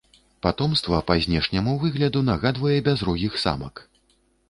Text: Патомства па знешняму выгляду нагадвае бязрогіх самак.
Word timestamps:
Патомства 0.45 1.01
па 1.09 1.17
знешняму 1.27 1.77
выгляду 1.85 2.25
нагадвае 2.33 2.77
бязрогіх 2.91 3.41
самак. 3.47 3.89